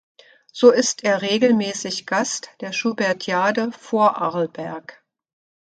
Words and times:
So 0.51 0.71
ist 0.71 1.03
er 1.03 1.21
regelmäßig 1.21 2.07
Gast 2.07 2.49
der 2.61 2.71
Schubertiade 2.73 3.71
Vorarlberg. 3.71 5.05